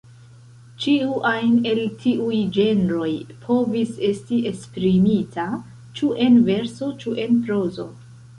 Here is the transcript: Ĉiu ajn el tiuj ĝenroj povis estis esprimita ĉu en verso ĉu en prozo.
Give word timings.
Ĉiu 0.83 1.17
ajn 1.31 1.51
el 1.71 1.81
tiuj 2.05 2.39
ĝenroj 2.57 3.09
povis 3.43 3.93
estis 4.09 4.49
esprimita 4.53 5.47
ĉu 6.01 6.11
en 6.29 6.41
verso 6.51 6.91
ĉu 7.05 7.17
en 7.27 7.39
prozo. 7.47 7.89